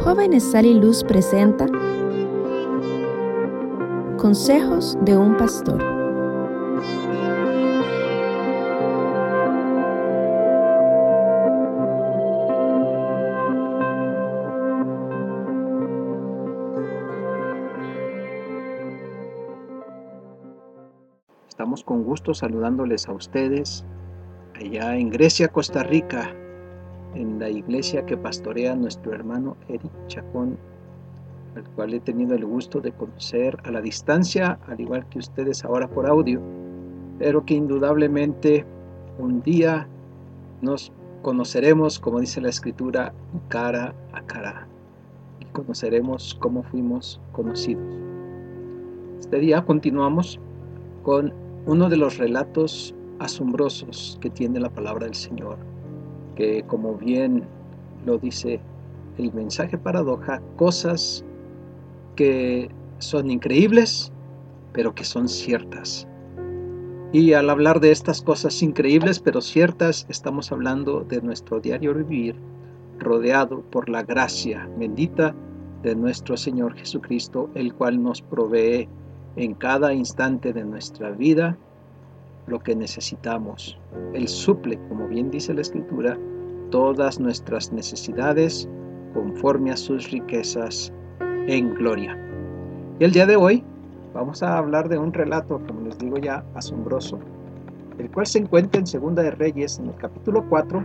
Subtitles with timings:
[0.00, 1.66] Jóvenes Sal y Luz presenta
[4.16, 5.82] Consejos de un Pastor.
[21.48, 23.84] Estamos con gusto saludándoles a ustedes
[24.54, 26.34] allá en Grecia, Costa Rica,
[27.18, 30.56] en la iglesia que pastorea nuestro hermano Eric Chacón,
[31.56, 35.64] al cual he tenido el gusto de conocer a la distancia, al igual que ustedes
[35.64, 36.40] ahora por audio,
[37.18, 38.64] pero que indudablemente
[39.18, 39.88] un día
[40.62, 40.92] nos
[41.22, 43.12] conoceremos, como dice la escritura,
[43.48, 44.68] cara a cara,
[45.40, 47.84] y conoceremos cómo fuimos conocidos.
[49.18, 50.38] Este día continuamos
[51.02, 51.34] con
[51.66, 55.58] uno de los relatos asombrosos que tiene la palabra del Señor
[56.38, 57.42] que como bien
[58.06, 58.60] lo dice
[59.18, 61.24] el mensaje paradoja, cosas
[62.14, 64.12] que son increíbles,
[64.72, 66.06] pero que son ciertas.
[67.12, 72.36] Y al hablar de estas cosas increíbles pero ciertas, estamos hablando de nuestro diario vivir,
[73.00, 75.34] rodeado por la gracia bendita
[75.82, 78.88] de nuestro Señor Jesucristo, el cual nos provee
[79.34, 81.58] en cada instante de nuestra vida
[82.48, 83.78] lo que necesitamos.
[84.14, 86.18] Él suple, como bien dice la Escritura,
[86.70, 88.68] todas nuestras necesidades
[89.14, 90.92] conforme a sus riquezas
[91.46, 92.18] en gloria.
[92.98, 93.64] Y el día de hoy
[94.12, 97.18] vamos a hablar de un relato, como les digo ya, asombroso,
[97.98, 100.84] el cual se encuentra en Segunda de Reyes, en el capítulo 4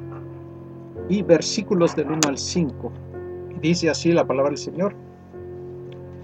[1.10, 2.92] y versículos del 1 al 5.
[3.56, 4.96] Y dice así la palabra del Señor.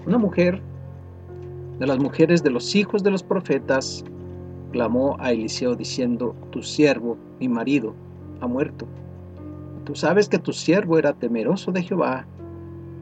[0.06, 0.60] Una mujer
[1.78, 4.04] de las mujeres de los hijos de los profetas
[4.70, 7.94] clamó a Eliseo diciendo, tu siervo, mi marido,
[8.40, 8.86] ha muerto.
[9.84, 12.26] Tú sabes que tu siervo era temeroso de Jehová,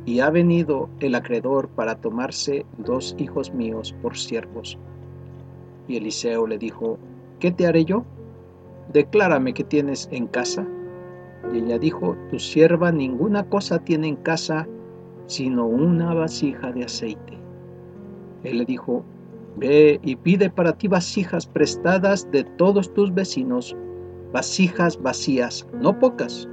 [0.08, 4.78] y ha venido el acreedor para tomarse dos hijos míos por siervos.
[5.86, 6.98] Y Eliseo le dijo,
[7.40, 8.04] ¿qué te haré yo?
[8.90, 10.66] Declárame qué tienes en casa.
[11.52, 14.66] Y ella dijo, tu sierva ninguna cosa tiene en casa,
[15.26, 17.38] sino una vasija de aceite.
[18.44, 19.04] Él le dijo,
[19.58, 23.76] Ve y pide para ti vasijas prestadas de todos tus vecinos,
[24.32, 26.48] vasijas vacías, no pocas.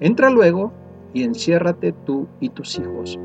[0.00, 0.72] Entra luego
[1.14, 3.18] y enciérrate tú y tus hijos,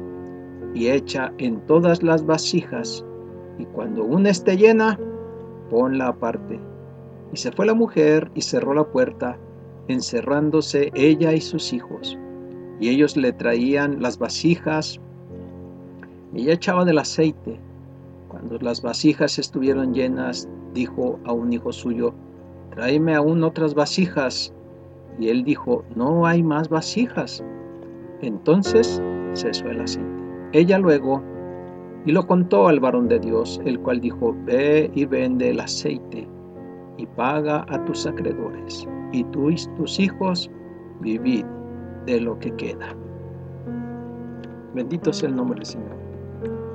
[0.76, 3.04] y echa en todas las vasijas,
[3.58, 5.00] y cuando una esté llena,
[5.72, 6.60] ponla aparte.
[7.32, 9.36] Y se fue la mujer y cerró la puerta,
[9.88, 12.20] encerrándose ella y sus hijos.
[12.80, 15.00] Y ellos le traían las vasijas,
[16.34, 17.60] y ella echaba del aceite,
[18.44, 22.14] cuando las vasijas estuvieron llenas, dijo a un hijo suyo,
[22.72, 24.54] tráeme aún otras vasijas.
[25.18, 27.42] Y él dijo, no hay más vasijas.
[28.22, 29.02] Entonces
[29.34, 30.10] cesó el aceite.
[30.52, 31.24] Ella luego
[32.06, 36.28] y lo contó al varón de Dios, el cual dijo, ve y vende el aceite
[36.98, 40.52] y paga a tus acreedores, y tú y tus hijos
[41.00, 41.46] vivid
[42.06, 42.94] de lo que queda.
[44.76, 45.93] Bendito sea el nombre del Señor.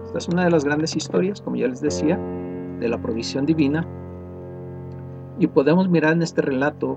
[0.09, 2.19] Esta es una de las grandes historias, como ya les decía,
[2.81, 3.87] de la provisión divina.
[5.39, 6.97] Y podemos mirar en este relato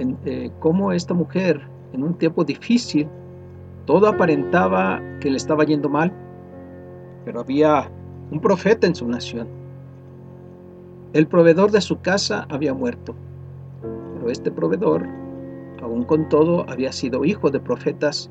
[0.00, 1.60] eh, cómo esta mujer,
[1.92, 3.06] en un tiempo difícil,
[3.86, 6.12] todo aparentaba que le estaba yendo mal,
[7.24, 7.88] pero había
[8.32, 9.46] un profeta en su nación.
[11.12, 13.14] El proveedor de su casa había muerto,
[14.14, 15.06] pero este proveedor,
[15.80, 18.28] aún con todo, había sido hijo de profetas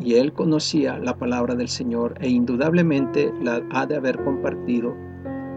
[0.00, 4.94] y él conocía la palabra del Señor e indudablemente la ha de haber compartido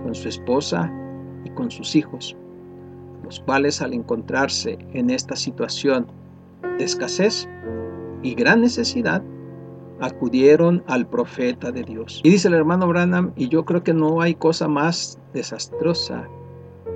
[0.03, 0.91] con su esposa
[1.45, 2.35] y con sus hijos,
[3.23, 6.07] los cuales al encontrarse en esta situación
[6.77, 7.47] de escasez
[8.23, 9.21] y gran necesidad,
[9.99, 12.21] acudieron al profeta de Dios.
[12.23, 16.27] Y dice el hermano Branham, y yo creo que no hay cosa más desastrosa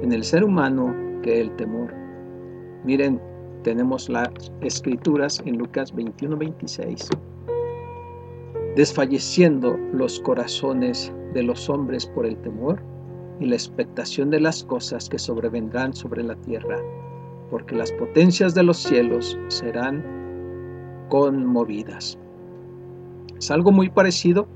[0.01, 1.93] en el ser humano que el temor.
[2.83, 3.21] Miren,
[3.63, 4.29] tenemos las
[4.61, 7.09] escrituras en Lucas 21-26
[8.75, 12.81] desfalleciendo los corazones de los hombres por el temor
[13.39, 16.77] y la expectación de las cosas que sobrevendrán sobre la tierra,
[17.49, 20.03] porque las potencias de los cielos serán
[21.09, 22.17] conmovidas.
[23.37, 24.47] Es algo muy parecido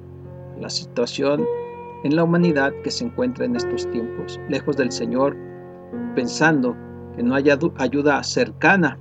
[0.57, 1.45] a la situación
[2.03, 5.35] en la humanidad que se encuentra en estos tiempos, lejos del Señor,
[6.15, 6.75] pensando
[7.15, 8.97] que no haya ayuda cercana,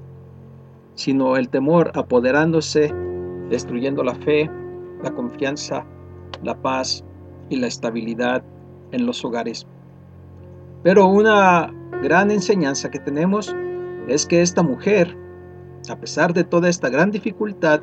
[0.94, 2.92] sino el temor apoderándose,
[3.50, 4.50] destruyendo la fe,
[5.02, 5.84] la confianza,
[6.42, 7.04] la paz
[7.48, 8.42] y la estabilidad
[8.92, 9.66] en los hogares.
[10.82, 11.72] Pero una
[12.02, 13.54] gran enseñanza que tenemos
[14.06, 15.16] es que esta mujer,
[15.90, 17.80] a pesar de toda esta gran dificultad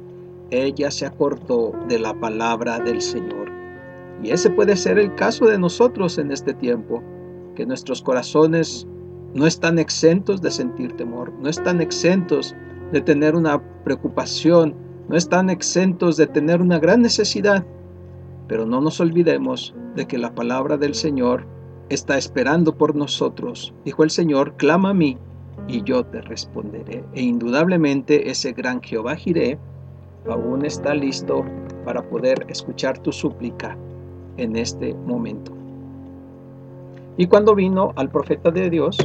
[0.51, 3.51] ella se acordó de la palabra del Señor.
[4.21, 7.03] Y ese puede ser el caso de nosotros en este tiempo,
[7.55, 8.87] que nuestros corazones
[9.33, 12.55] no están exentos de sentir temor, no están exentos
[12.91, 14.75] de tener una preocupación,
[15.07, 17.65] no están exentos de tener una gran necesidad.
[18.47, 21.45] Pero no nos olvidemos de que la palabra del Señor
[21.89, 23.73] está esperando por nosotros.
[23.83, 25.17] Dijo el Señor, clama a mí
[25.67, 27.03] y yo te responderé.
[27.13, 29.57] E indudablemente ese gran Jehová Jiré
[30.29, 31.45] aún está listo
[31.83, 33.77] para poder escuchar tu súplica
[34.37, 35.51] en este momento.
[37.17, 38.97] Y cuando vino al profeta de Dios,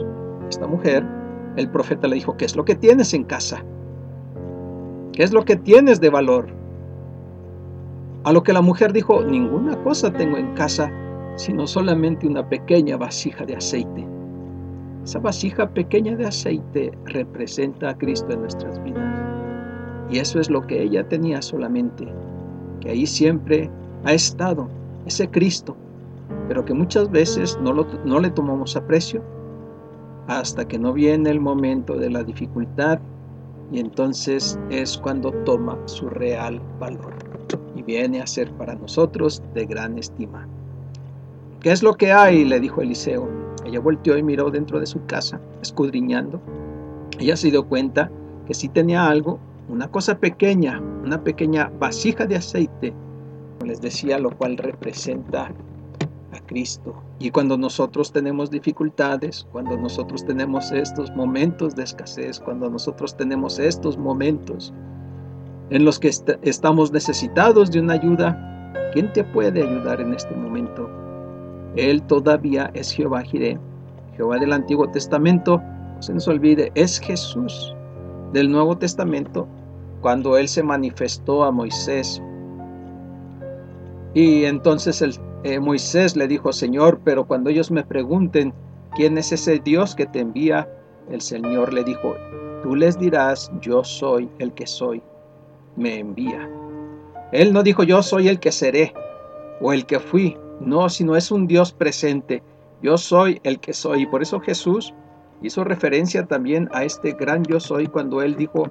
[0.48, 1.04] esta mujer,
[1.56, 3.62] el profeta le dijo, ¿qué es lo que tienes en casa?
[5.12, 6.46] ¿Qué es lo que tienes de valor?
[8.22, 10.92] A lo que la mujer dijo, ninguna cosa tengo en casa,
[11.36, 14.06] sino solamente una pequeña vasija de aceite.
[15.04, 19.20] Esa vasija pequeña de aceite representa a Cristo en nuestras vidas.
[20.10, 22.06] Y eso es lo que ella tenía solamente,
[22.80, 23.68] que ahí siempre
[24.04, 24.68] ha estado,
[25.06, 25.76] ese Cristo,
[26.46, 27.72] pero que muchas veces no,
[28.04, 29.22] no le tomamos aprecio
[30.28, 33.00] hasta que no viene el momento de la dificultad
[33.72, 37.14] y entonces es cuando toma su real valor
[37.74, 40.46] y viene a ser para nosotros de gran estima.
[41.60, 42.44] ¿Qué es lo que hay?
[42.44, 43.28] le dijo Eliseo.
[43.64, 46.40] Ella volteó y miró dentro de su casa, escudriñando.
[47.18, 48.10] Ella se dio cuenta
[48.46, 49.38] que sí tenía algo,
[49.68, 52.94] una cosa pequeña, una pequeña vasija de aceite,
[53.58, 55.52] como les decía, lo cual representa
[56.32, 56.94] a Cristo.
[57.18, 63.58] Y cuando nosotros tenemos dificultades, cuando nosotros tenemos estos momentos de escasez, cuando nosotros tenemos
[63.58, 64.72] estos momentos
[65.70, 66.10] en los que
[66.42, 70.88] estamos necesitados de una ayuda, ¿quién te puede ayudar en este momento?
[71.76, 73.58] Él todavía es Jehová Jireh,
[74.16, 75.62] Jehová del Antiguo Testamento,
[75.96, 77.74] no se nos olvide, es Jesús
[78.32, 79.46] del Nuevo Testamento,
[80.00, 82.20] cuando Él se manifestó a Moisés.
[84.14, 88.52] Y entonces el, eh, Moisés le dijo, Señor, pero cuando ellos me pregunten,
[88.94, 90.68] ¿quién es ese Dios que te envía?
[91.10, 92.14] El Señor le dijo,
[92.62, 95.02] tú les dirás, yo soy el que soy,
[95.76, 96.48] me envía.
[97.32, 98.92] Él no dijo, yo soy el que seré
[99.60, 102.42] o el que fui, no, sino es un Dios presente.
[102.82, 104.02] Yo soy el que soy.
[104.02, 104.92] Y por eso Jesús
[105.42, 108.70] hizo referencia también a este gran yo soy cuando él dijo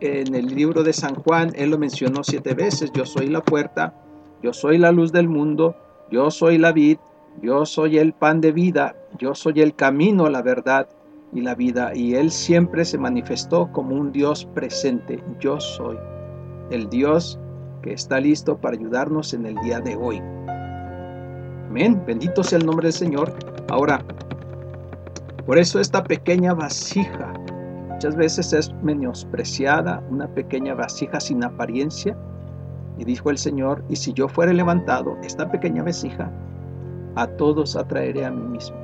[0.00, 3.94] en el libro de San Juan, él lo mencionó siete veces, yo soy la puerta,
[4.42, 5.74] yo soy la luz del mundo,
[6.12, 6.98] yo soy la vid,
[7.40, 10.86] yo soy el pan de vida, yo soy el camino, la verdad
[11.32, 11.92] y la vida.
[11.94, 15.96] Y él siempre se manifestó como un Dios presente, yo soy
[16.70, 17.40] el Dios
[17.80, 20.18] que está listo para ayudarnos en el día de hoy.
[21.68, 22.02] Amén.
[22.06, 23.32] Bendito sea el nombre del Señor.
[23.70, 24.04] Ahora,
[25.46, 27.32] por eso esta pequeña vasija
[27.88, 32.14] muchas veces es menospreciada, una pequeña vasija sin apariencia.
[33.02, 36.30] Y dijo el Señor, y si yo fuere levantado, esta pequeña vasija,
[37.16, 38.76] a todos atraeré a mí mismo.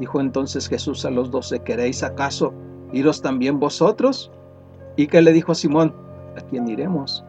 [0.00, 2.52] Dijo entonces Jesús a los doce, ¿queréis acaso
[2.92, 4.32] iros también vosotros?
[4.96, 5.94] ¿Y que le dijo Simón?
[6.36, 7.24] ¿A quién iremos?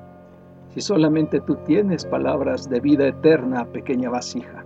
[0.73, 4.65] si solamente tú tienes palabras de vida eterna, pequeña vasija.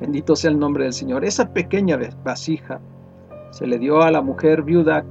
[0.00, 1.24] Bendito sea el nombre del Señor.
[1.24, 2.80] Esa pequeña vasija
[3.50, 5.04] se le dio a la mujer viuda,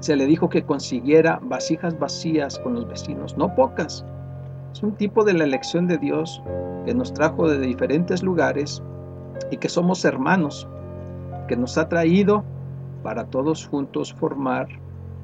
[0.00, 4.04] se le dijo que consiguiera vasijas vacías con los vecinos, no pocas.
[4.72, 6.42] Es un tipo de la elección de Dios
[6.84, 8.82] que nos trajo de diferentes lugares
[9.50, 10.68] y que somos hermanos,
[11.48, 12.44] que nos ha traído
[13.02, 14.68] para todos juntos formar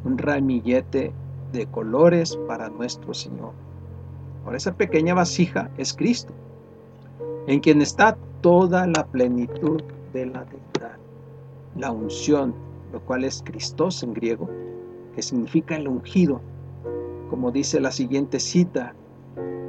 [0.04, 1.12] un ramillete
[1.52, 3.52] de colores para nuestro Señor.
[4.44, 6.32] Ahora esa pequeña vasija es Cristo,
[7.46, 9.82] en quien está toda la plenitud
[10.12, 10.96] de la deidad.
[11.76, 12.54] La unción,
[12.92, 14.48] lo cual es Christos en griego,
[15.14, 16.40] que significa el ungido,
[17.30, 18.94] como dice la siguiente cita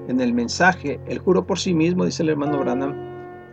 [0.07, 2.95] en el mensaje, el juro por sí mismo, dice el hermano Branham,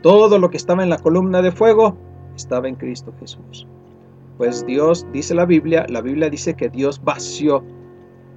[0.03, 1.97] todo lo que estaba en la columna de fuego
[2.37, 3.67] estaba en Cristo Jesús.
[4.39, 7.63] Pues Dios, dice la Biblia, la Biblia dice que Dios vació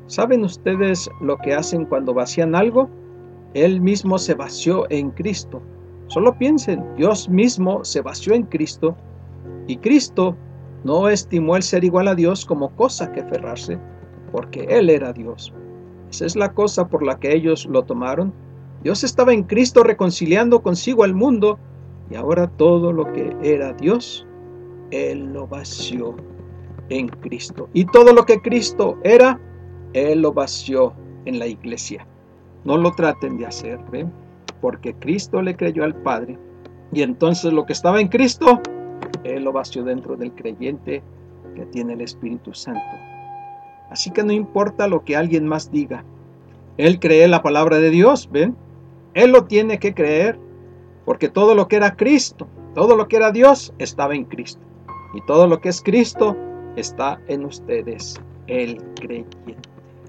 [0.08, 2.88] ¿Saben ustedes lo que hacen cuando vacían algo?
[3.56, 5.64] Él mismo se vació en Cristo.
[6.08, 8.96] Solo piensen, Dios mismo se vació en Cristo
[9.68, 10.36] y Cristo
[10.84, 13.80] no estimó el ser igual a Dios como cosa que aferrarse,
[14.32, 15.52] porque Él era Dios.
[16.16, 18.34] Esa es la cosa por la que ellos lo tomaron.
[18.84, 21.60] Dios estaba en Cristo reconciliando consigo al mundo
[22.10, 24.26] y ahora todo lo que era Dios,
[24.92, 26.16] Él lo vació
[26.88, 27.68] en Cristo.
[27.74, 29.42] Y todo lo que Cristo era,
[29.92, 30.94] él lo vació
[31.26, 32.08] en la iglesia.
[32.64, 34.10] No lo traten de hacer, ¿ven?
[34.62, 36.40] Porque Cristo le creyó al Padre.
[36.94, 38.62] Y entonces lo que estaba en Cristo,
[39.26, 41.04] Él lo vació dentro del creyente
[41.56, 43.15] que tiene el Espíritu Santo.
[43.90, 46.04] Así que no importa lo que alguien más diga,
[46.78, 48.56] Él cree la palabra de Dios, ¿ven?
[49.14, 50.40] Él lo tiene que creer
[51.06, 54.62] porque todo lo que era Cristo, todo lo que era Dios estaba en Cristo.
[55.14, 56.36] Y todo lo que es Cristo
[56.76, 59.56] está en ustedes, el creyente.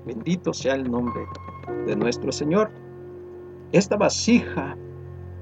[0.05, 1.23] Bendito sea el nombre
[1.87, 2.71] de nuestro Señor.
[3.73, 4.77] Esta vasija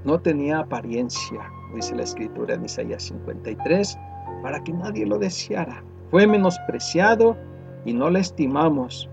[0.05, 3.99] no tenía apariencia, dice la escritura en Isaías 53,
[4.43, 5.83] para que nadie lo deseara.
[6.11, 7.37] Fue menospreciado
[7.85, 9.09] y no le estimamos.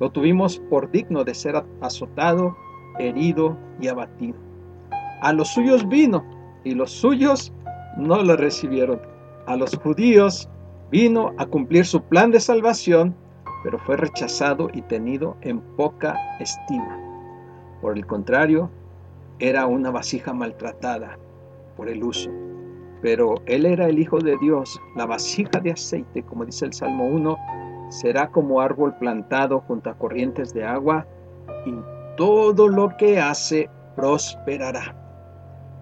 [0.00, 2.56] Lo tuvimos por digno de ser azotado,
[2.98, 4.38] herido y abatido.
[5.20, 6.24] A los suyos vino
[6.64, 7.52] y los suyos
[7.96, 9.00] no lo recibieron.
[9.46, 10.48] A los judíos
[10.90, 13.14] vino a cumplir su plan de salvación,
[13.64, 16.96] pero fue rechazado y tenido en poca estima.
[17.80, 18.70] Por el contrario,
[19.38, 21.18] era una vasija maltratada
[21.76, 22.30] por el uso.
[23.00, 27.06] Pero él era el Hijo de Dios, la vasija de aceite, como dice el Salmo
[27.06, 27.36] 1,
[27.88, 31.06] será como árbol plantado junto a corrientes de agua
[31.66, 31.74] y
[32.16, 34.94] todo lo que hace prosperará.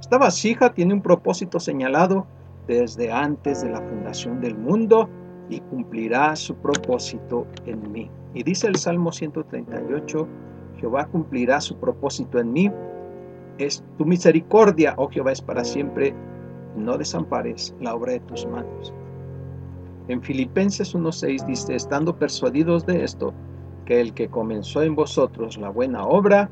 [0.01, 2.27] Esta vasija tiene un propósito señalado
[2.67, 5.09] desde antes de la fundación del mundo
[5.49, 8.11] y cumplirá su propósito en mí.
[8.35, 10.29] Y dice el Salmo 138,
[10.79, 12.71] Jehová cumplirá su propósito en mí.
[13.59, 16.15] Es tu misericordia, oh Jehová, es para siempre.
[16.77, 18.93] No desampares la obra de tus manos.
[20.09, 23.35] En Filipenses 1.6 dice, estando persuadidos de esto,
[23.85, 26.49] que el que comenzó en vosotros la buena obra,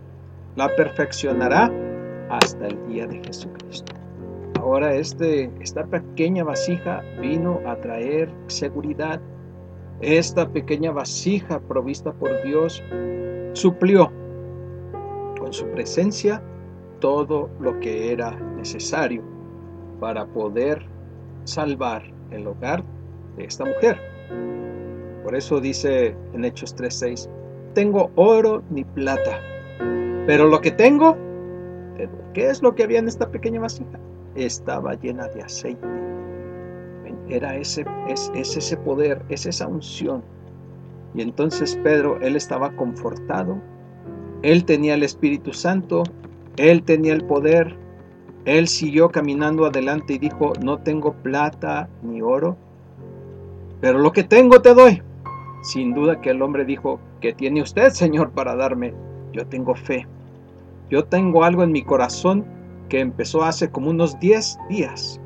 [0.56, 1.70] la perfeccionará
[2.30, 3.92] hasta el día de Jesucristo.
[4.58, 9.20] Ahora este, esta pequeña vasija vino a traer seguridad.
[10.00, 12.82] Esta pequeña vasija provista por Dios
[13.52, 14.10] suplió
[15.38, 16.42] con su presencia
[16.98, 19.22] todo lo que era necesario
[20.00, 20.86] para poder
[21.44, 22.82] salvar el hogar
[23.36, 23.98] de esta mujer.
[25.22, 27.28] Por eso dice en Hechos 3:6,
[27.74, 29.40] tengo oro ni plata,
[30.26, 31.16] pero lo que tengo,
[32.32, 33.98] ¿qué es lo que había en esta pequeña vasija?
[34.34, 35.86] Estaba llena de aceite.
[37.28, 40.22] Era ese, es, es ese poder, es esa unción.
[41.14, 43.56] Y entonces Pedro, él estaba confortado,
[44.42, 46.02] él tenía el Espíritu Santo,
[46.56, 47.76] él tenía el poder,
[48.44, 52.56] él siguió caminando adelante y dijo, no tengo plata ni oro,
[53.84, 55.02] pero lo que tengo te doy.
[55.62, 58.94] Sin duda que el hombre dijo, ¿qué tiene usted, Señor, para darme?
[59.34, 60.06] Yo tengo fe.
[60.88, 62.46] Yo tengo algo en mi corazón
[62.88, 65.20] que empezó hace como unos 10 días.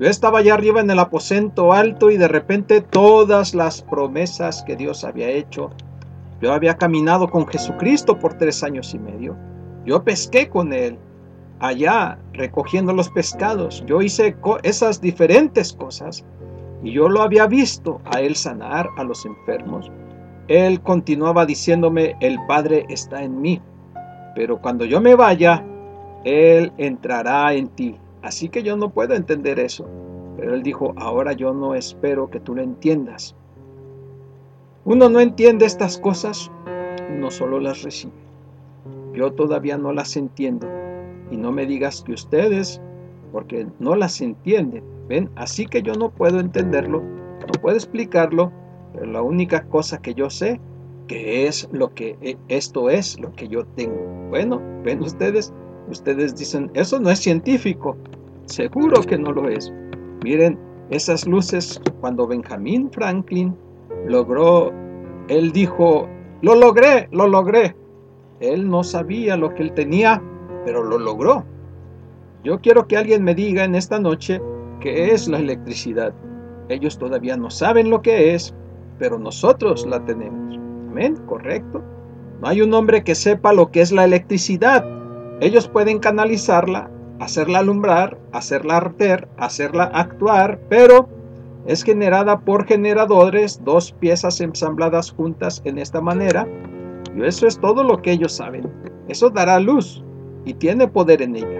[0.00, 4.74] Yo estaba allá arriba en el aposento alto y de repente todas las promesas que
[4.74, 5.70] Dios había hecho.
[6.40, 9.36] Yo había caminado con Jesucristo por tres años y medio.
[9.86, 10.98] Yo pesqué con Él
[11.60, 13.84] allá recogiendo los pescados.
[13.86, 16.24] Yo hice esas diferentes cosas
[16.82, 19.90] y yo lo había visto a él sanar a los enfermos.
[20.48, 23.60] Él continuaba diciéndome, el Padre está en mí,
[24.34, 25.64] pero cuando yo me vaya,
[26.24, 27.96] Él entrará en ti.
[28.22, 29.86] Así que yo no puedo entender eso.
[30.36, 33.34] Pero Él dijo, ahora yo no espero que tú lo entiendas.
[34.84, 36.50] Uno no entiende estas cosas,
[37.14, 38.14] uno solo las recibe.
[39.12, 40.66] Yo todavía no las entiendo.
[41.30, 42.80] Y no me digas que ustedes,
[43.32, 45.28] porque no las entienden, ¿Ven?
[45.34, 48.52] Así que yo no puedo entenderlo, no puedo explicarlo,
[48.92, 50.60] pero la única cosa que yo sé
[51.08, 54.00] que es lo que eh, esto es lo que yo tengo.
[54.28, 55.52] Bueno, ven ustedes,
[55.88, 57.96] ustedes dicen, eso no es científico.
[58.44, 59.72] Seguro que no lo es.
[60.22, 60.56] Miren,
[60.90, 63.56] esas luces cuando Benjamin Franklin
[64.06, 64.72] logró,
[65.26, 66.08] él dijo,
[66.42, 67.74] lo logré, lo logré.
[68.38, 70.22] Él no sabía lo que él tenía,
[70.64, 71.44] pero lo logró.
[72.44, 74.40] Yo quiero que alguien me diga en esta noche
[74.80, 76.12] qué es la electricidad.
[76.68, 78.54] Ellos todavía no saben lo que es,
[78.98, 80.56] pero nosotros la tenemos.
[80.90, 81.82] Amén, correcto.
[82.40, 84.84] No hay un hombre que sepa lo que es la electricidad.
[85.40, 91.08] Ellos pueden canalizarla, hacerla alumbrar, hacerla arder, hacerla actuar, pero
[91.66, 96.48] es generada por generadores, dos piezas ensambladas juntas en esta manera.
[97.16, 98.70] Y eso es todo lo que ellos saben.
[99.08, 100.02] Eso dará luz
[100.44, 101.59] y tiene poder en ella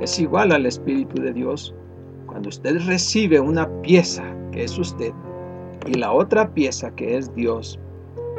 [0.00, 1.74] es igual al Espíritu de Dios.
[2.26, 5.12] Cuando usted recibe una pieza que es usted
[5.86, 7.78] y la otra pieza que es Dios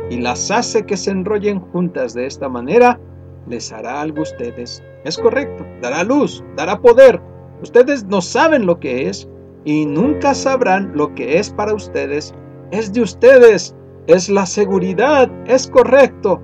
[0.09, 2.99] y las hace que se enrollen juntas de esta manera,
[3.47, 4.83] les hará algo a ustedes.
[5.03, 7.21] Es correcto, dará luz, dará poder.
[7.61, 9.27] Ustedes no saben lo que es
[9.63, 12.33] y nunca sabrán lo que es para ustedes.
[12.71, 13.75] Es de ustedes,
[14.07, 16.41] es la seguridad, es correcto.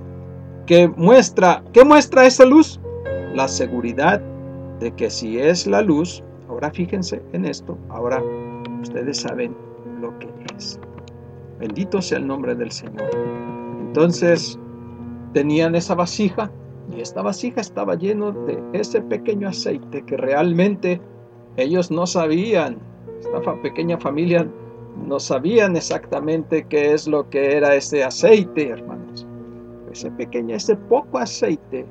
[0.66, 2.80] Que muestra, ¿qué muestra esa luz?
[3.34, 4.22] La seguridad
[4.80, 8.22] de que si es la luz, ahora fíjense en esto, ahora
[8.82, 9.56] ustedes saben
[10.02, 10.80] lo que es.
[11.60, 13.10] Bendito sea el nombre del Señor.
[13.80, 14.60] Entonces,
[15.34, 16.52] tenían esa vasija
[16.96, 21.02] y esta vasija estaba lleno de ese pequeño aceite que realmente
[21.58, 22.78] ellos no sabían,
[23.20, 24.48] esta pequeña familia
[25.08, 29.28] no sabían exactamente qué es lo que era ese aceite, hermanos.
[29.92, 31.86] Ese pequeño, ese poco aceite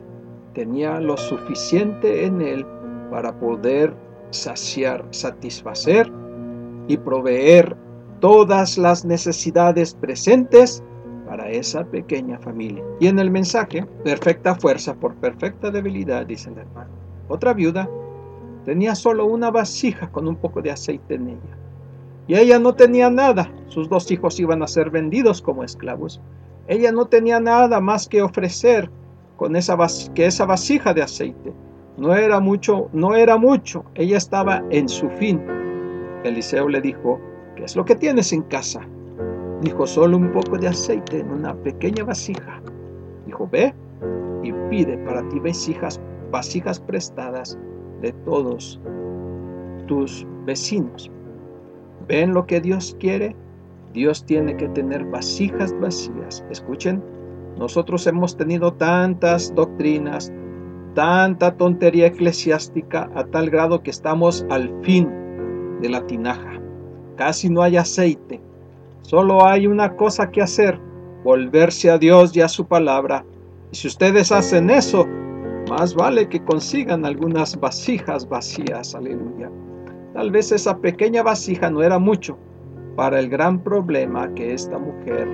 [0.56, 2.64] tenía lo suficiente en él
[3.10, 3.94] para poder
[4.30, 6.10] saciar, satisfacer
[6.88, 7.76] y proveer
[8.20, 10.82] todas las necesidades presentes
[11.26, 12.82] para esa pequeña familia.
[13.00, 16.90] Y en el mensaje, perfecta fuerza por perfecta debilidad, dice el hermano.
[17.28, 17.86] Otra viuda
[18.64, 21.58] tenía solo una vasija con un poco de aceite en ella.
[22.28, 23.52] Y ella no tenía nada.
[23.68, 26.22] Sus dos hijos iban a ser vendidos como esclavos.
[26.66, 28.90] Ella no tenía nada más que ofrecer
[29.36, 29.76] con esa
[30.14, 31.52] que esa vasija de aceite.
[31.96, 33.84] No era mucho, no era mucho.
[33.94, 35.40] Ella estaba en su fin.
[36.24, 37.20] Eliseo le dijo,
[37.54, 38.80] ¿qué es lo que tienes en casa?
[39.62, 42.60] Dijo, solo un poco de aceite en una pequeña vasija.
[43.24, 43.74] Dijo, ve
[44.42, 46.00] y pide para ti vasijas,
[46.30, 47.58] vasijas prestadas
[48.02, 48.78] de todos
[49.86, 51.10] tus vecinos.
[52.06, 53.34] ¿Ven lo que Dios quiere?
[53.94, 56.44] Dios tiene que tener vasijas vacías.
[56.50, 57.02] Escuchen,
[57.58, 60.32] nosotros hemos tenido tantas doctrinas,
[60.94, 65.08] tanta tontería eclesiástica a tal grado que estamos al fin
[65.80, 66.60] de la tinaja.
[67.16, 68.40] Casi no hay aceite.
[69.02, 70.78] Solo hay una cosa que hacer,
[71.24, 73.24] volverse a Dios y a su palabra.
[73.72, 75.06] Y si ustedes hacen eso,
[75.70, 79.50] más vale que consigan algunas vasijas vacías, aleluya.
[80.12, 82.38] Tal vez esa pequeña vasija no era mucho
[82.96, 85.28] para el gran problema que esta mujer.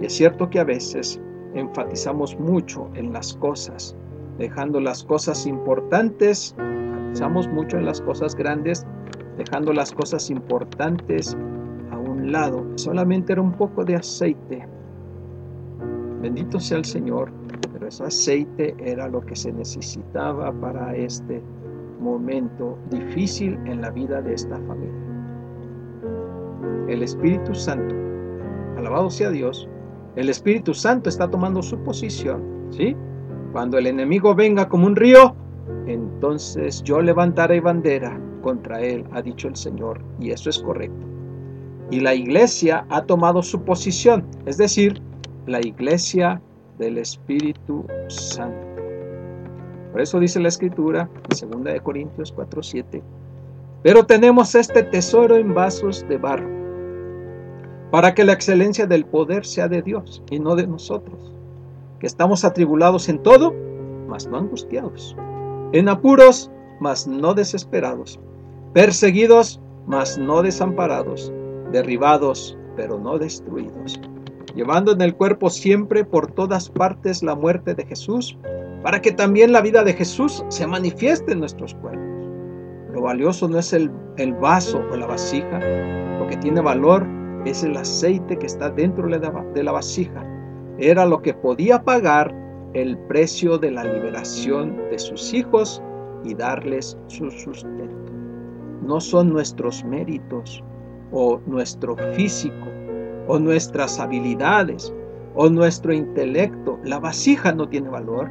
[0.00, 1.20] Y es cierto que a veces
[1.54, 3.96] enfatizamos mucho en las cosas,
[4.38, 8.86] dejando las cosas importantes, enfatizamos mucho en las cosas grandes,
[9.36, 11.36] dejando las cosas importantes
[12.30, 14.66] lado, solamente era un poco de aceite.
[16.20, 17.32] Bendito sea el Señor,
[17.72, 21.42] pero ese aceite era lo que se necesitaba para este
[22.00, 24.94] momento difícil en la vida de esta familia.
[26.88, 27.94] El Espíritu Santo,
[28.76, 29.68] alabado sea Dios,
[30.20, 32.96] el Espíritu Santo está tomando su posición, ¿sí?
[33.52, 35.34] Cuando el enemigo venga como un río,
[35.86, 41.10] entonces yo levantaré bandera contra él, ha dicho el Señor, y eso es correcto
[41.90, 45.02] y la iglesia ha tomado su posición, es decir,
[45.46, 46.40] la iglesia
[46.78, 48.66] del Espíritu Santo.
[49.92, 51.10] Por eso dice la escritura,
[51.42, 53.02] en 2 Corintios 4:7,
[53.82, 56.48] pero tenemos este tesoro en vasos de barro,
[57.90, 61.32] para que la excelencia del poder sea de Dios y no de nosotros,
[61.98, 63.54] que estamos atribulados en todo,
[64.08, 65.16] mas no angustiados,
[65.72, 66.50] en apuros,
[66.80, 68.20] mas no desesperados,
[68.72, 71.32] perseguidos, mas no desamparados
[71.72, 74.00] derribados, pero no destruidos,
[74.54, 78.36] llevando en el cuerpo siempre por todas partes la muerte de Jesús,
[78.82, 82.00] para que también la vida de Jesús se manifieste en nuestros cuerpos.
[82.92, 85.60] Lo valioso no es el, el vaso o la vasija,
[86.18, 87.06] lo que tiene valor
[87.44, 90.24] es el aceite que está dentro de la vasija.
[90.78, 92.34] Era lo que podía pagar
[92.74, 95.82] el precio de la liberación de sus hijos
[96.24, 98.12] y darles su sustento.
[98.82, 100.62] No son nuestros méritos,
[101.12, 102.66] o nuestro físico
[103.26, 104.92] o nuestras habilidades
[105.34, 106.78] o nuestro intelecto.
[106.84, 108.28] La vasija no tiene valor.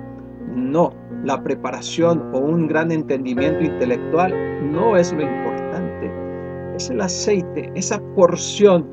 [0.53, 0.93] No,
[1.23, 4.33] la preparación o un gran entendimiento intelectual
[4.71, 6.11] no es lo importante.
[6.75, 8.87] Es el aceite, esa porción,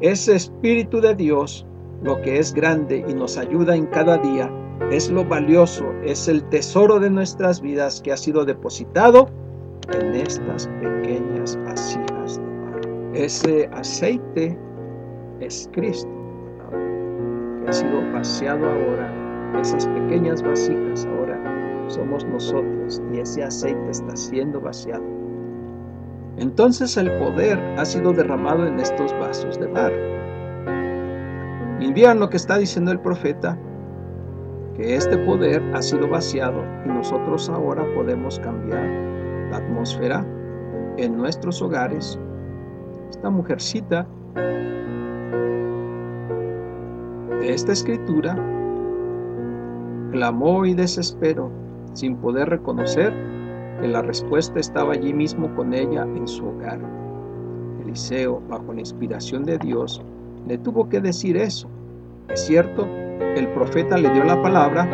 [0.00, 1.66] ese espíritu de Dios,
[2.02, 4.50] lo que es grande y nos ayuda en cada día.
[4.90, 9.28] Es lo valioso, es el tesoro de nuestras vidas que ha sido depositado
[9.92, 12.40] en estas pequeñas vasijas.
[13.14, 14.58] Ese aceite
[15.40, 16.10] es Cristo,
[17.62, 19.10] que ha sido vaciado ahora.
[19.60, 21.40] Esas pequeñas vasijas ahora
[21.88, 25.04] somos nosotros y ese aceite está siendo vaciado.
[26.36, 30.14] Entonces el poder ha sido derramado en estos vasos de barro.
[31.80, 33.58] Y vean lo que está diciendo el profeta,
[34.76, 38.84] que este poder ha sido vaciado y nosotros ahora podemos cambiar
[39.50, 40.26] la atmósfera
[40.96, 42.18] en nuestros hogares
[43.14, 44.06] esta mujercita
[47.40, 48.34] de esta escritura
[50.10, 51.50] clamó y desesperó
[51.92, 53.12] sin poder reconocer
[53.84, 56.80] que la respuesta estaba allí mismo con ella en su hogar.
[57.82, 60.00] Eliseo, bajo la inspiración de Dios,
[60.48, 61.68] le tuvo que decir eso.
[62.30, 62.88] Es cierto,
[63.36, 64.88] el profeta le dio la palabra,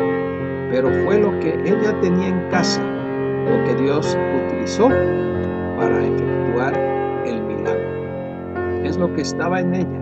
[0.69, 2.83] pero fue lo que ella tenía en casa,
[3.45, 4.89] lo que Dios utilizó
[5.77, 6.73] para efectuar
[8.83, 10.01] es lo que estaba en ella,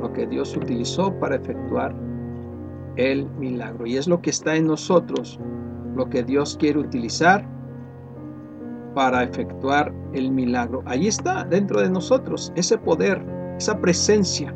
[0.00, 1.94] lo que Dios utilizó para efectuar
[2.96, 3.86] el milagro.
[3.86, 5.38] Y es lo que está en nosotros,
[5.94, 7.46] lo que Dios quiere utilizar
[8.94, 10.82] para efectuar el milagro.
[10.86, 13.24] Allí está dentro de nosotros ese poder,
[13.58, 14.54] esa presencia.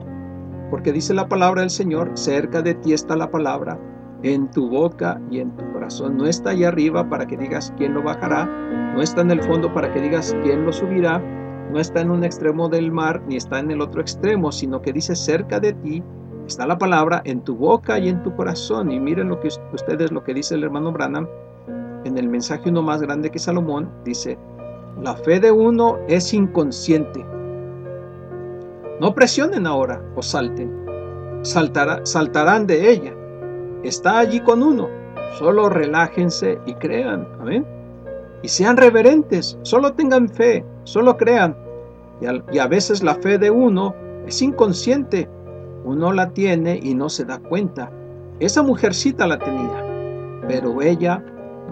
[0.71, 3.79] Porque dice la palabra del Señor, cerca de ti está la palabra,
[4.23, 6.17] en tu boca y en tu corazón.
[6.17, 8.47] No está allá arriba para que digas quién lo bajará,
[8.95, 11.19] no está en el fondo para que digas quién lo subirá,
[11.71, 14.93] no está en un extremo del mar ni está en el otro extremo, sino que
[14.93, 16.03] dice cerca de ti
[16.47, 18.91] está la palabra en tu boca y en tu corazón.
[18.91, 21.27] Y miren lo que ustedes lo que dice el hermano Branham
[22.07, 24.39] en el mensaje uno más grande que Salomón, dice,
[25.03, 27.25] la fe de uno es inconsciente.
[29.01, 30.73] No presionen ahora o salten,
[31.43, 33.13] saltarán de ella.
[33.83, 34.89] Está allí con uno.
[35.39, 37.29] Solo relájense y crean.
[37.41, 37.67] Amén.
[38.43, 41.57] Y sean reverentes, solo tengan fe, solo crean.
[42.51, 43.95] Y a, veces la fe de uno
[44.27, 45.29] es inconsciente.
[45.85, 47.91] Uno la tiene y no se da cuenta.
[48.41, 49.85] Esa mujercita la tenía,
[50.49, 51.23] pero ella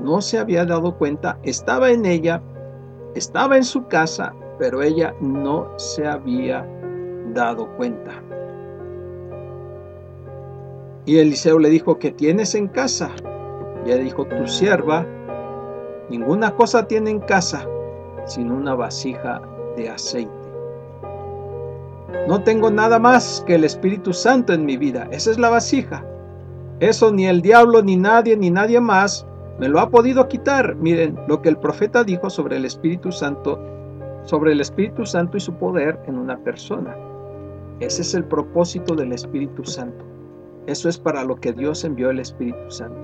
[0.02, 2.42] no se había dado cuenta, estaba en ella,
[3.14, 6.66] estaba en su casa, pero ella no se había
[7.32, 8.12] dado cuenta.
[11.06, 13.10] Y Eliseo le dijo, ¿qué tienes en casa?
[13.84, 15.06] Y ella dijo, tu sierva,
[16.08, 17.66] ninguna cosa tiene en casa,
[18.26, 19.42] sino una vasija
[19.76, 20.32] de aceite.
[22.26, 26.04] No tengo nada más que el Espíritu Santo en mi vida, esa es la vasija.
[26.80, 29.26] Eso ni el diablo, ni nadie, ni nadie más
[29.58, 30.74] me lo ha podido quitar.
[30.76, 33.58] Miren lo que el profeta dijo sobre el Espíritu Santo,
[34.24, 36.96] sobre el Espíritu Santo y su poder en una persona.
[37.80, 40.04] Ese es el propósito del Espíritu Santo.
[40.66, 43.00] Eso es para lo que Dios envió el Espíritu Santo.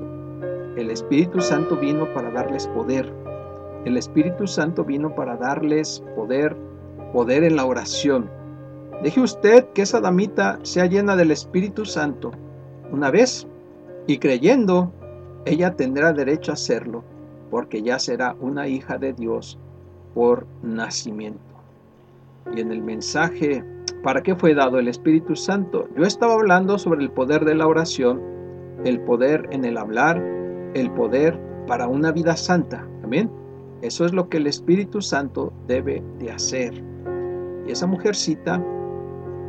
[0.76, 3.12] El Espíritu Santo vino para darles poder.
[3.84, 6.56] El Espíritu Santo vino para darles poder,
[7.12, 8.30] poder en la oración.
[9.02, 12.30] Deje usted que esa damita sea llena del Espíritu Santo
[12.92, 13.46] una vez
[14.06, 14.92] y creyendo
[15.44, 17.02] ella tendrá derecho a hacerlo,
[17.50, 19.58] porque ya será una hija de Dios
[20.14, 21.40] por nacimiento.
[22.54, 23.64] Y en el mensaje,
[24.02, 25.88] ¿para qué fue dado el Espíritu Santo?
[25.96, 28.20] Yo estaba hablando sobre el poder de la oración,
[28.84, 30.22] el poder en el hablar,
[30.74, 32.86] el poder para una vida santa.
[33.04, 33.30] Amén.
[33.82, 36.74] Eso es lo que el Espíritu Santo debe de hacer.
[37.66, 38.62] Y esa mujercita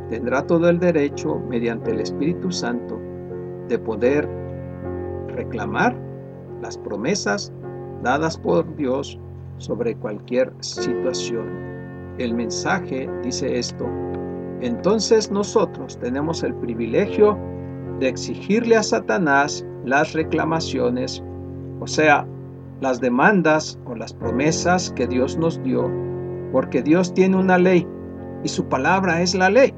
[0.08, 2.98] tendrá todo el derecho, mediante el Espíritu Santo,
[3.68, 4.41] de poder
[5.42, 5.96] reclamar
[6.60, 7.52] las promesas
[8.02, 9.18] dadas por Dios
[9.58, 11.46] sobre cualquier situación.
[12.18, 13.86] El mensaje dice esto.
[14.60, 17.36] Entonces nosotros tenemos el privilegio
[17.98, 21.22] de exigirle a Satanás las reclamaciones,
[21.80, 22.26] o sea,
[22.80, 25.90] las demandas o las promesas que Dios nos dio,
[26.52, 27.86] porque Dios tiene una ley
[28.44, 29.72] y su palabra es la ley,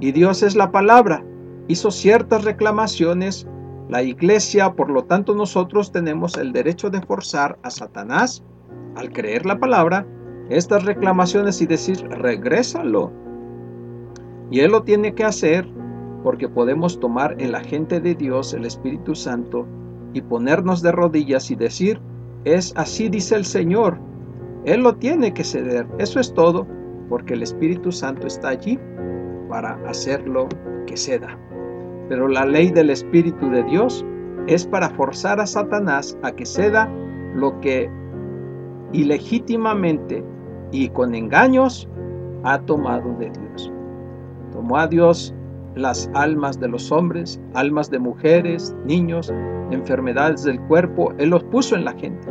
[0.00, 1.24] y Dios es la palabra.
[1.66, 3.46] Hizo ciertas reclamaciones
[3.88, 8.42] la iglesia, por lo tanto, nosotros tenemos el derecho de forzar a Satanás,
[8.96, 10.06] al creer la palabra,
[10.48, 13.12] estas reclamaciones y decir, regrésalo.
[14.50, 15.68] Y él lo tiene que hacer
[16.22, 19.66] porque podemos tomar el agente de Dios, el Espíritu Santo,
[20.14, 22.00] y ponernos de rodillas y decir,
[22.44, 23.98] es así dice el Señor.
[24.64, 25.86] Él lo tiene que ceder.
[25.98, 26.66] Eso es todo,
[27.10, 28.78] porque el Espíritu Santo está allí
[29.50, 30.48] para hacerlo
[30.86, 31.38] que ceda.
[32.08, 34.04] Pero la ley del Espíritu de Dios
[34.46, 36.90] es para forzar a Satanás a que ceda
[37.34, 37.90] lo que
[38.92, 40.22] ilegítimamente
[40.70, 41.88] y con engaños
[42.44, 43.72] ha tomado de Dios.
[44.52, 45.34] Tomó a Dios
[45.74, 49.32] las almas de los hombres, almas de mujeres, niños,
[49.70, 52.28] enfermedades del cuerpo, Él los puso en la gente.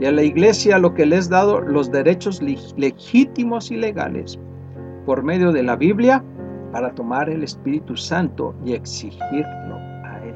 [0.00, 4.38] Y a la iglesia lo que les ha dado los derechos legítimos y legales
[5.04, 6.24] por medio de la Biblia
[6.72, 10.34] para tomar el Espíritu Santo y exigirlo a Él.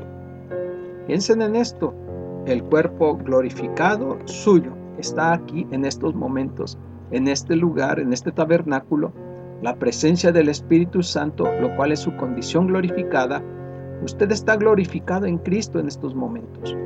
[1.07, 1.95] Piensen en esto,
[2.47, 6.79] el cuerpo glorificado suyo está aquí en estos momentos,
[7.11, 9.13] en este lugar, en este tabernáculo,
[9.63, 13.43] la presencia del Espíritu Santo, lo cual es su condición glorificada.
[14.03, 16.77] Usted está glorificado en Cristo en estos momentos.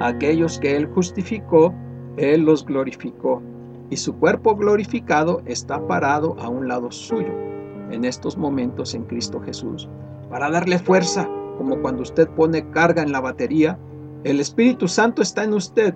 [0.00, 1.74] Aquellos que Él justificó,
[2.16, 3.42] Él los glorificó,
[3.90, 7.51] y su cuerpo glorificado está parado a un lado suyo
[7.92, 9.88] en estos momentos en Cristo Jesús,
[10.30, 11.28] para darle fuerza,
[11.58, 13.78] como cuando usted pone carga en la batería,
[14.24, 15.94] el Espíritu Santo está en usted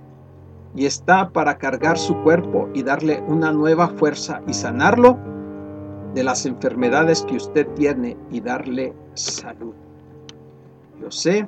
[0.75, 5.19] y está para cargar su cuerpo y darle una nueva fuerza y sanarlo
[6.15, 9.75] de las enfermedades que usted tiene y darle salud.
[11.01, 11.47] Yo sé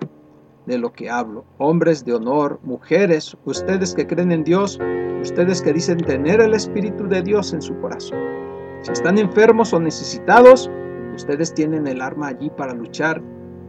[0.66, 1.44] de lo que hablo.
[1.58, 4.78] Hombres de honor, mujeres, ustedes que creen en Dios,
[5.22, 8.47] ustedes que dicen tener el Espíritu de Dios en su corazón.
[8.82, 10.70] Si están enfermos o necesitados,
[11.14, 13.20] ustedes tienen el arma allí para luchar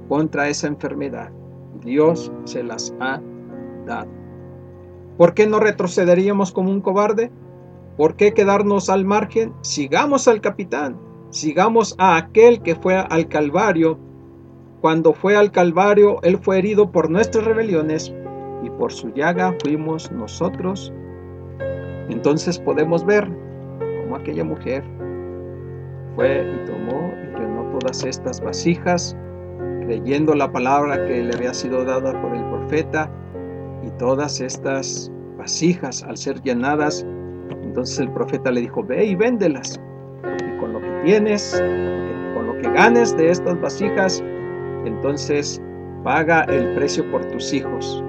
[0.07, 1.31] contra esa enfermedad.
[1.83, 3.19] Dios se las ha
[3.85, 4.09] dado.
[5.17, 7.31] ¿Por qué no retrocederíamos como un cobarde?
[7.97, 9.53] ¿Por qué quedarnos al margen?
[9.61, 10.97] Sigamos al capitán,
[11.29, 13.97] sigamos a aquel que fue al Calvario.
[14.79, 18.13] Cuando fue al Calvario, él fue herido por nuestras rebeliones
[18.63, 20.93] y por su llaga fuimos nosotros.
[22.09, 23.29] Entonces podemos ver
[24.19, 24.83] aquella mujer
[26.15, 29.15] fue y tomó y llenó todas estas vasijas,
[29.85, 33.09] creyendo la palabra que le había sido dada por el profeta,
[33.83, 37.05] y todas estas vasijas al ser llenadas,
[37.63, 39.79] entonces el profeta le dijo, ve y véndelas,
[40.45, 41.63] y con lo que tienes,
[42.35, 44.21] con lo que ganes de estas vasijas,
[44.85, 45.61] entonces
[46.03, 48.03] paga el precio por tus hijos,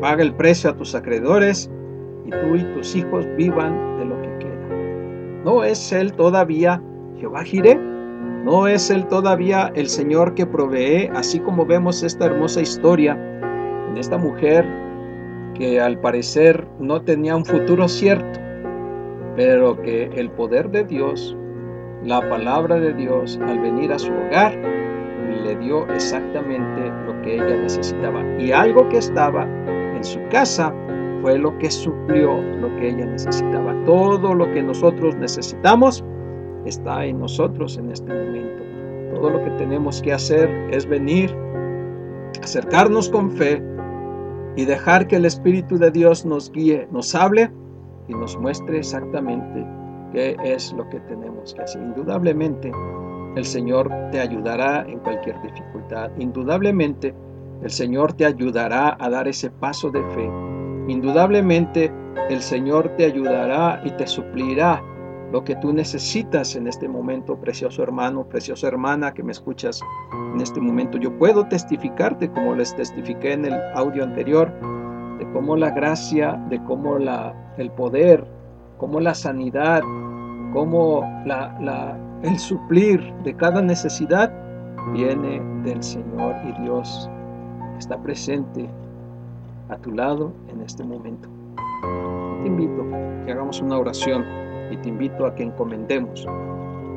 [0.00, 1.70] paga el precio a tus acreedores,
[2.24, 4.15] y tú y tus hijos vivan de lo.
[5.46, 6.82] ¿No es Él todavía
[7.20, 7.78] Jehová Jireh?
[8.44, 13.12] ¿No es Él todavía el Señor que provee, así como vemos esta hermosa historia
[13.88, 14.66] en esta mujer
[15.54, 18.40] que al parecer no tenía un futuro cierto,
[19.36, 21.36] pero que el poder de Dios,
[22.02, 24.58] la palabra de Dios, al venir a su hogar,
[25.44, 28.20] le dio exactamente lo que ella necesitaba.
[28.40, 30.74] Y algo que estaba en su casa
[31.26, 33.74] fue lo que suplió lo que ella necesitaba.
[33.84, 36.04] Todo lo que nosotros necesitamos
[36.64, 38.62] está en nosotros en este momento.
[39.12, 41.36] Todo lo que tenemos que hacer es venir,
[42.44, 43.60] acercarnos con fe
[44.54, 47.50] y dejar que el Espíritu de Dios nos guíe, nos hable
[48.06, 49.66] y nos muestre exactamente
[50.12, 51.82] qué es lo que tenemos que hacer.
[51.82, 52.70] Indudablemente,
[53.34, 56.08] el Señor te ayudará en cualquier dificultad.
[56.20, 57.12] Indudablemente,
[57.64, 60.55] el Señor te ayudará a dar ese paso de fe.
[60.88, 61.92] Indudablemente,
[62.30, 64.82] el Señor te ayudará y te suplirá
[65.32, 69.80] lo que tú necesitas en este momento, precioso hermano, preciosa hermana que me escuchas
[70.34, 70.98] en este momento.
[70.98, 74.52] Yo puedo testificarte, como les testifiqué en el audio anterior,
[75.18, 78.24] de cómo la gracia, de cómo la, el poder,
[78.78, 79.82] cómo la sanidad,
[80.52, 84.32] cómo la, el suplir de cada necesidad
[84.92, 87.10] viene del Señor y Dios
[87.78, 88.70] está presente
[89.68, 91.28] a tu lado en este momento.
[92.42, 94.24] Te invito a que hagamos una oración
[94.70, 96.26] y te invito a que encomendemos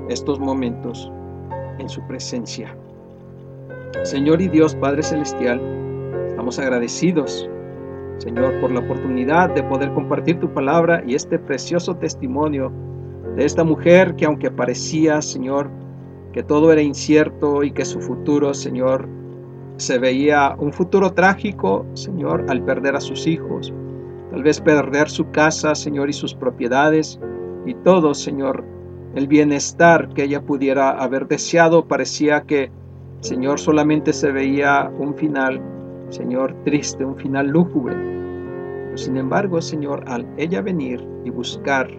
[0.10, 1.12] estos momentos
[1.80, 2.76] en su presencia.
[4.04, 5.60] Señor y Dios Padre Celestial,
[6.28, 7.50] estamos agradecidos,
[8.18, 12.72] Señor, por la oportunidad de poder compartir tu palabra y este precioso testimonio
[13.36, 15.70] de esta mujer que aunque parecía, Señor,
[16.34, 19.08] que todo era incierto y que su futuro, Señor,
[19.80, 23.74] se veía un futuro trágico, Señor, al perder a sus hijos,
[24.30, 27.18] tal vez perder su casa, Señor, y sus propiedades,
[27.66, 28.64] y todo, Señor,
[29.16, 32.70] el bienestar que ella pudiera haber deseado, parecía que,
[33.22, 35.62] Señor, solamente se veía un final,
[36.10, 37.96] Señor, triste, un final lúgubre.
[37.96, 41.90] Pero sin embargo, Señor, al ella venir y buscar,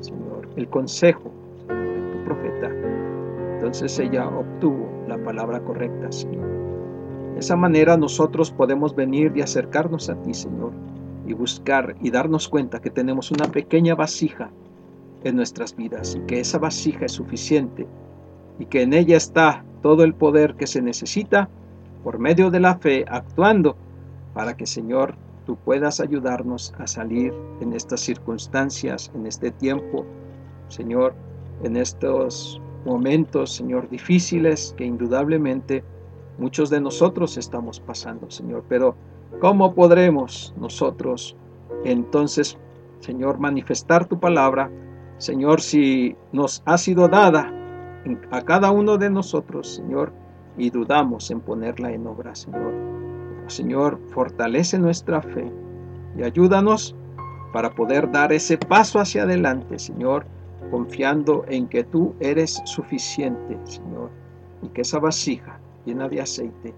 [0.00, 1.32] Señor, el consejo
[1.68, 2.70] de tu profeta,
[3.56, 6.57] entonces ella obtuvo la palabra correcta, Señor.
[7.38, 10.72] De esa manera nosotros podemos venir y acercarnos a ti, Señor,
[11.24, 14.50] y buscar y darnos cuenta que tenemos una pequeña vasija
[15.22, 17.86] en nuestras vidas y que esa vasija es suficiente
[18.58, 21.48] y que en ella está todo el poder que se necesita
[22.02, 23.76] por medio de la fe actuando
[24.34, 25.14] para que Señor
[25.46, 30.04] tú puedas ayudarnos a salir en estas circunstancias, en este tiempo,
[30.66, 31.14] Señor,
[31.62, 35.84] en estos momentos, Señor, difíciles que indudablemente
[36.38, 38.64] muchos de nosotros estamos pasando, Señor.
[38.68, 38.94] Pero
[39.40, 41.36] ¿cómo podremos nosotros
[41.84, 42.56] entonces,
[43.00, 44.70] Señor, manifestar tu palabra
[45.18, 47.52] Señor, si nos ha sido dada
[48.30, 50.12] a cada uno de nosotros, Señor,
[50.56, 52.72] y dudamos en ponerla en obra, Señor.
[53.48, 55.50] Señor, fortalece nuestra fe
[56.16, 56.94] y ayúdanos
[57.52, 60.24] para poder dar ese paso hacia adelante, Señor,
[60.70, 64.10] confiando en que tú eres suficiente, Señor,
[64.62, 66.74] y que esa vasija llena de aceite,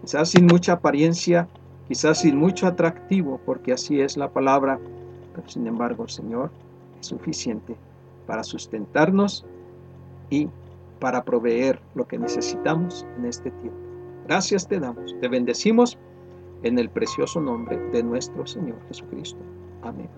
[0.00, 1.48] quizás sin mucha apariencia,
[1.88, 4.78] quizás sin mucho atractivo, porque así es la palabra,
[5.34, 6.50] pero sin embargo, Señor,
[7.00, 7.76] suficiente
[8.26, 9.44] para sustentarnos
[10.30, 10.48] y
[11.00, 13.78] para proveer lo que necesitamos en este tiempo.
[14.28, 15.98] Gracias te damos, te bendecimos
[16.62, 19.40] en el precioso nombre de nuestro Señor Jesucristo.
[19.82, 20.08] Amén.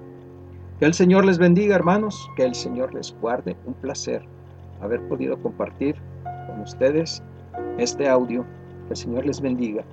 [0.79, 3.57] Que el Señor les bendiga, hermanos, que el Señor les guarde.
[3.65, 4.23] Un placer
[4.83, 5.97] haber podido compartir
[6.47, 7.23] con ustedes
[7.79, 8.45] este audio.
[8.87, 9.85] Que el Señor les bendiga.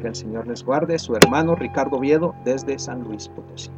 [0.00, 0.98] Que el Señor les guarde.
[0.98, 3.70] Su hermano Ricardo Viedo desde San Luis Potosí.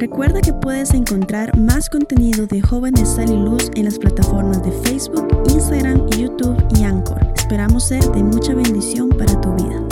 [0.00, 4.72] Recuerda que puedes encontrar más contenido de Jóvenes Sal y Luz en las plataformas de
[4.72, 7.29] Facebook, Instagram, YouTube y Anchor.
[7.50, 9.89] Esperamos ser de mucha bendición para tu vida.